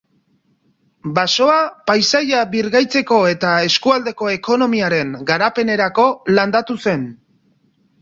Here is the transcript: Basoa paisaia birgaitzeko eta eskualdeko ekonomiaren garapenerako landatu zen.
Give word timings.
Basoa 1.17 1.57
paisaia 1.91 2.39
birgaitzeko 2.55 3.21
eta 3.35 3.53
eskualdeko 3.69 4.33
ekonomiaren 4.41 5.15
garapenerako 5.31 6.11
landatu 6.37 6.83
zen. 6.87 7.09